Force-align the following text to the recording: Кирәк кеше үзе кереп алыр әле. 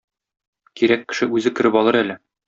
Кирәк 0.79 1.03
кеше 1.13 1.27
үзе 1.41 1.51
кереп 1.59 1.77
алыр 1.83 1.99
әле. 2.05 2.17